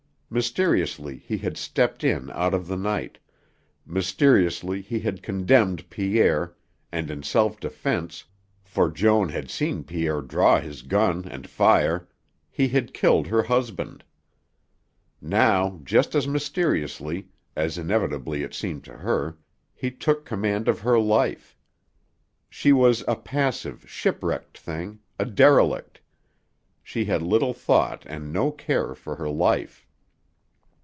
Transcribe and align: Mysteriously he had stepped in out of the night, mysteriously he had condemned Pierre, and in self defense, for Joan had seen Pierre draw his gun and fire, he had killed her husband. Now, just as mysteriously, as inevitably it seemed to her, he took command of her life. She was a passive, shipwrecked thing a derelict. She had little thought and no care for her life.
Mysteriously 0.33 1.17
he 1.17 1.39
had 1.39 1.57
stepped 1.57 2.05
in 2.05 2.29
out 2.31 2.53
of 2.53 2.65
the 2.65 2.77
night, 2.77 3.17
mysteriously 3.85 4.79
he 4.79 4.99
had 5.01 5.21
condemned 5.21 5.89
Pierre, 5.89 6.55
and 6.89 7.11
in 7.11 7.21
self 7.21 7.59
defense, 7.59 8.23
for 8.63 8.89
Joan 8.89 9.27
had 9.27 9.49
seen 9.49 9.83
Pierre 9.83 10.21
draw 10.21 10.61
his 10.61 10.83
gun 10.83 11.25
and 11.25 11.49
fire, 11.49 12.07
he 12.49 12.69
had 12.69 12.93
killed 12.93 13.27
her 13.27 13.43
husband. 13.43 14.05
Now, 15.19 15.81
just 15.83 16.15
as 16.15 16.29
mysteriously, 16.29 17.27
as 17.53 17.77
inevitably 17.77 18.41
it 18.41 18.53
seemed 18.53 18.85
to 18.85 18.93
her, 18.99 19.37
he 19.75 19.91
took 19.91 20.23
command 20.23 20.69
of 20.69 20.79
her 20.79 20.97
life. 20.97 21.57
She 22.49 22.71
was 22.71 23.03
a 23.05 23.17
passive, 23.17 23.83
shipwrecked 23.89 24.57
thing 24.57 24.99
a 25.19 25.25
derelict. 25.25 25.99
She 26.81 27.03
had 27.03 27.21
little 27.21 27.53
thought 27.53 28.05
and 28.05 28.31
no 28.31 28.49
care 28.49 28.95
for 28.95 29.15
her 29.17 29.27
life. 29.29 29.85